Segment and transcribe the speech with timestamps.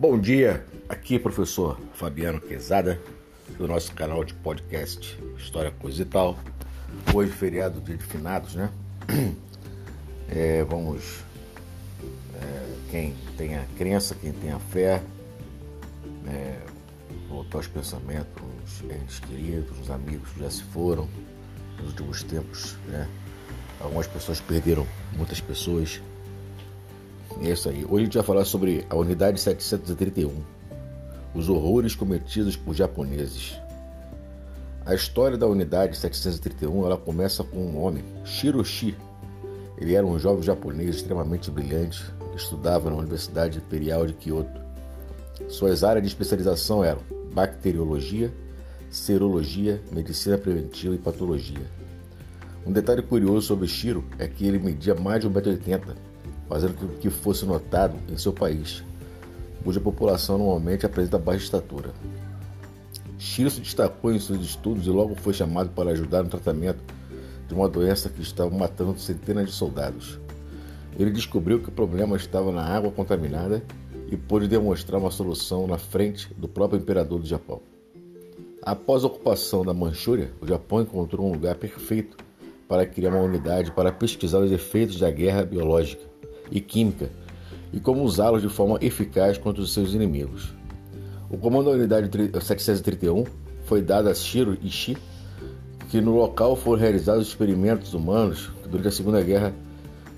[0.00, 3.00] Bom dia, aqui é professor Fabiano Quezada,
[3.58, 6.38] do nosso canal de podcast História Coisa e Tal.
[7.12, 8.70] Hoje, feriado, de finados, né?
[10.30, 11.24] É, vamos.
[12.40, 15.02] É, quem tem a crença, quem tem a fé,
[16.28, 16.60] é,
[17.28, 21.08] voltar aos pensamentos, os entes queridos, os amigos que já se foram
[21.78, 23.08] nos últimos tempos, né?
[23.80, 24.86] Algumas pessoas perderam
[25.16, 26.00] muitas pessoas.
[27.40, 27.84] É isso aí.
[27.84, 30.32] Hoje a gente vai falar sobre a unidade 731,
[31.34, 33.56] os horrores cometidos por japoneses.
[34.84, 38.96] A história da unidade 731 ela começa com um homem, Shiroshi.
[39.76, 42.02] Ele era um jovem japonês extremamente brilhante,
[42.34, 44.60] estudava na Universidade Imperial de Kyoto.
[45.48, 48.32] Suas áreas de especialização eram bacteriologia,
[48.90, 51.66] serologia, medicina preventiva e patologia.
[52.66, 56.07] Um detalhe curioso sobre Shiro é que ele media mais de 1,80m,
[56.48, 58.82] fazendo com que fosse notado em seu país,
[59.62, 61.92] cuja população normalmente apresenta baixa estatura.
[63.18, 66.82] Shiro se destacou em seus estudos e logo foi chamado para ajudar no tratamento
[67.46, 70.18] de uma doença que estava matando centenas de soldados.
[70.98, 73.62] Ele descobriu que o problema estava na água contaminada
[74.10, 77.60] e pôde demonstrar uma solução na frente do próprio imperador do Japão.
[78.62, 82.16] Após a ocupação da Manchúria, o Japão encontrou um lugar perfeito
[82.66, 86.07] para criar uma unidade para pesquisar os efeitos da guerra biológica
[86.50, 87.10] e química
[87.72, 90.54] e como usá-los de forma eficaz contra os seus inimigos.
[91.30, 93.24] O comando da unidade 731
[93.64, 94.96] foi dado a Shiro Ishii,
[95.90, 99.54] que no local foram realizados experimentos humanos durante a Segunda Guerra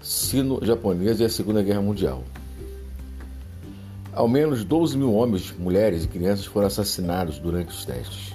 [0.00, 2.22] Sino-Japonesa e a Segunda Guerra Mundial.
[4.12, 8.34] Ao menos 12 mil homens, mulheres e crianças foram assassinados durante os testes.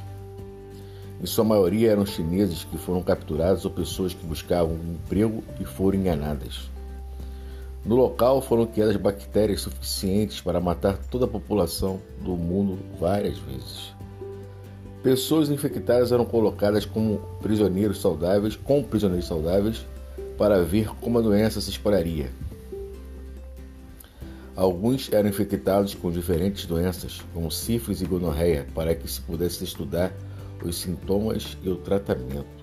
[1.21, 5.65] Em sua maioria eram chineses que foram capturados ou pessoas que buscavam um emprego e
[5.65, 6.69] foram enganadas.
[7.87, 13.95] No local foram criadas bactérias suficientes para matar toda a população do mundo várias vezes.
[15.01, 19.85] Pessoas infectadas eram colocadas como prisioneiros saudáveis, com prisioneiros saudáveis,
[20.37, 22.29] para ver como a doença se espalharia.
[24.53, 30.11] Alguns eram infectados com diferentes doenças, como sífilis e gonorreia, para que se pudesse estudar
[30.61, 32.56] os sintomas e o tratamento.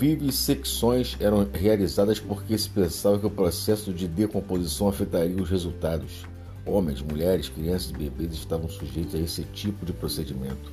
[0.00, 6.24] Vivissecções eram realizadas porque se pensava que o processo de decomposição afetaria os resultados.
[6.64, 10.72] Homens, mulheres, crianças e bebês estavam sujeitos a esse tipo de procedimento.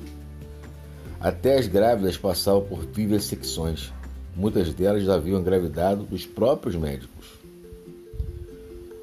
[1.20, 3.92] Até as grávidas passavam por vivissecções.
[4.34, 7.26] Muitas delas haviam engravidado dos próprios médicos.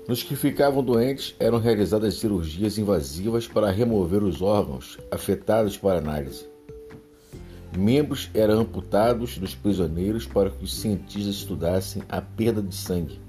[0.08, 6.55] Nos que ficavam doentes eram realizadas cirurgias invasivas para remover os órgãos afetados para análise.
[7.78, 13.20] Membros eram amputados dos prisioneiros para que os cientistas estudassem a perda de sangue.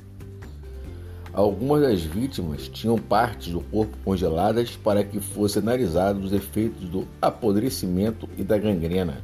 [1.33, 7.09] Algumas das vítimas tinham partes do corpo congeladas para que fossem analisados os efeitos do
[7.21, 9.21] apodrecimento e da gangrena.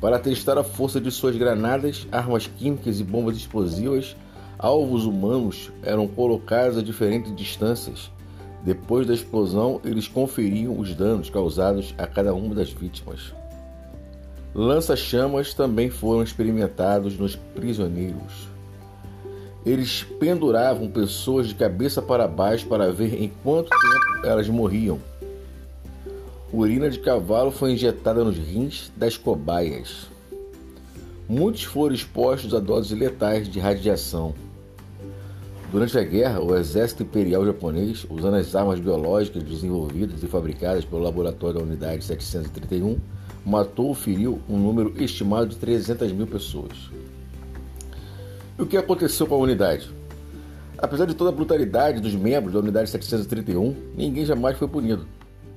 [0.00, 4.14] Para testar a força de suas granadas, armas químicas e bombas explosivas,
[4.58, 8.10] alvos humanos eram colocados a diferentes distâncias.
[8.64, 13.32] Depois da explosão, eles conferiam os danos causados a cada uma das vítimas.
[14.54, 18.48] Lança-chamas também foram experimentados nos prisioneiros.
[19.64, 24.98] Eles penduravam pessoas de cabeça para baixo para ver em quanto tempo elas morriam.
[26.52, 30.08] Urina de cavalo foi injetada nos rins das cobaias.
[31.26, 34.34] Muitos foram expostos a doses letais de radiação.
[35.70, 41.00] Durante a guerra, o exército imperial japonês, usando as armas biológicas desenvolvidas e fabricadas pelo
[41.00, 42.98] laboratório da Unidade 731,
[43.44, 46.90] matou ou feriu um número estimado de 300 mil pessoas.
[48.58, 49.90] E o que aconteceu com a unidade?
[50.78, 55.06] Apesar de toda a brutalidade dos membros da Unidade 731, ninguém jamais foi punido.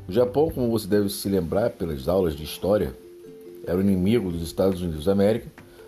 [0.08, 2.96] O Japão, como você deve se lembrar pelas aulas de história,
[3.66, 5.48] era o inimigo dos Estados Unidos da América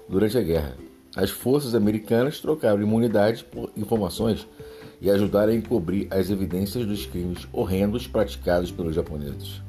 [0.10, 0.76] durante a guerra.
[1.16, 4.48] As forças americanas trocaram imunidade por informações
[5.00, 9.67] e ajudaram a encobrir as evidências dos crimes horrendos praticados pelos japoneses.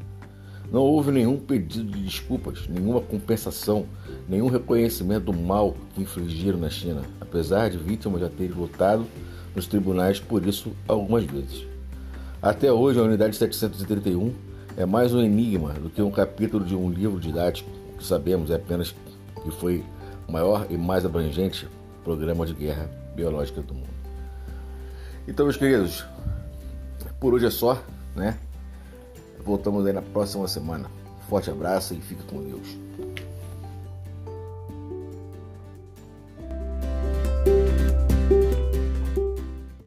[0.70, 3.86] Não houve nenhum pedido de desculpas, nenhuma compensação,
[4.28, 9.06] nenhum reconhecimento do mal que infligiram na China, apesar de vítimas já terem lutado
[9.56, 11.66] nos tribunais por isso algumas vezes.
[12.42, 14.32] Até hoje, a unidade 731
[14.76, 17.68] é mais um enigma do que um capítulo de um livro didático.
[17.98, 18.94] Que sabemos é apenas
[19.42, 19.84] que foi
[20.28, 21.66] o maior e mais abrangente
[22.04, 23.88] programa de guerra biológica do mundo.
[25.26, 26.04] Então, meus queridos,
[27.18, 27.82] por hoje é só,
[28.14, 28.38] né?
[29.44, 30.90] Voltamos aí na próxima semana.
[31.28, 32.78] Forte abraço e fique com Deus.